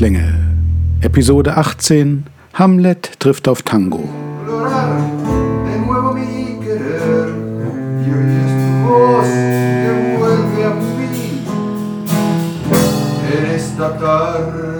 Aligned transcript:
Klänge. 0.00 0.32
Episode 1.02 1.58
18 1.58 2.24
Hamlet 2.54 3.20
trifft 3.20 3.46
auf 3.46 3.60
Tango. 3.60 4.08
esta 13.54 13.90
tarde. 13.98 14.70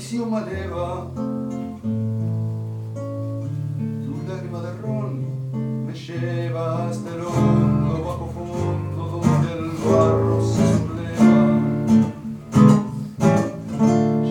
Mauricio 0.00 0.24
Madeva. 0.24 1.10
Tu 3.74 4.12
lágrima 4.26 4.60
de 4.62 4.72
ron 4.80 5.86
me 5.86 5.92
lleva 5.92 6.88
hasta 6.88 7.14
el 7.14 7.20
hondo 7.20 8.04
bajo 8.06 8.26
fondo 8.32 9.20
donde 9.20 9.52
el 9.52 9.68
barro 9.84 10.40
se 10.42 10.62
subleva. 10.78 11.36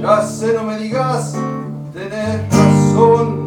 Ya 0.01 0.25
sé, 0.25 0.53
no 0.55 0.63
me 0.63 0.79
digas, 0.79 1.35
tener 1.93 2.49
razón. 2.49 3.45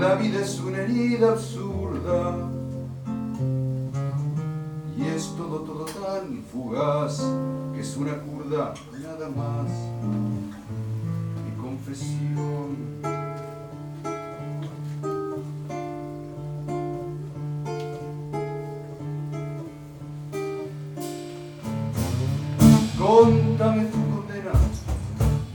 La 0.00 0.14
vida 0.14 0.40
es 0.40 0.58
una 0.60 0.78
herida 0.78 1.32
absurda. 1.32 2.38
Y 4.96 5.04
es 5.08 5.34
todo, 5.36 5.60
todo 5.60 5.84
tan 5.84 6.42
fugaz 6.50 7.22
que 7.74 7.80
es 7.82 7.96
una 7.98 8.16
curda 8.22 8.72
nada 8.98 9.28
más 9.28 9.91
confesión. 11.60 12.76
Contame 22.98 23.84
tu 23.86 23.98
condena, 24.10 24.52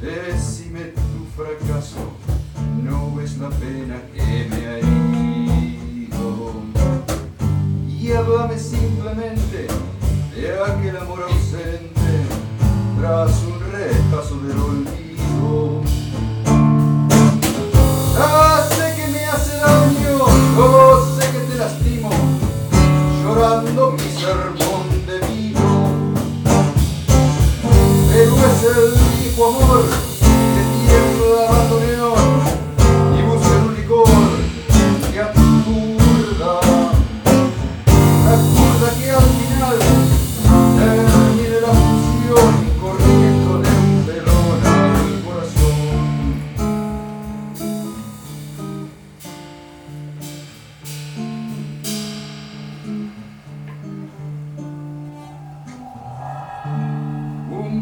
decime 0.02 0.94
tu 0.96 1.26
fracaso, 1.36 2.06
no 2.84 3.16
ves 3.16 3.38
la 3.38 3.50
pena 3.50 4.02
que 4.14 4.17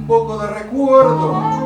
poco 0.08 0.38
de 0.38 0.48
recuerdo. 0.48 1.65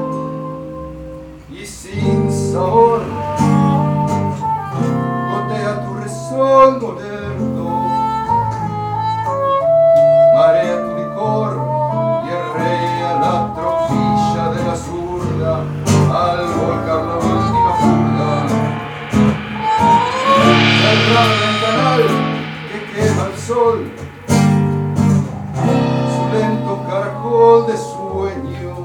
de 27.50 27.76
sueño. 27.78 28.76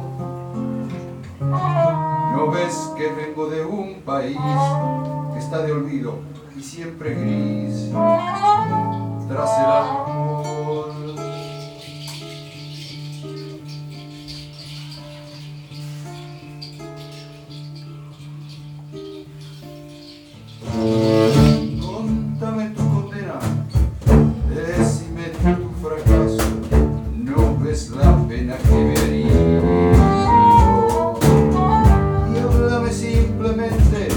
No 1.41 2.51
ves 2.51 2.93
que 2.97 3.13
vengo 3.13 3.47
de 3.47 3.63
un 3.63 4.01
país 4.07 4.39
que 5.35 5.39
está 5.39 5.59
de 5.59 5.73
olvido 5.73 6.15
y 6.57 6.63
siempre 6.63 7.15
gris. 7.15 7.91
Tras 9.29 9.59
el 9.59 9.67
árbol 9.67 10.34
pena 28.17 28.57
que 28.57 28.75
me 28.75 28.95
venía 28.95 29.33
y 32.33 32.39
hablame 32.39 32.93
simplemente 32.93 34.09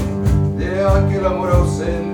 de 0.56 0.84
aquel 0.84 1.26
amor 1.26 1.50
ausente. 1.50 2.07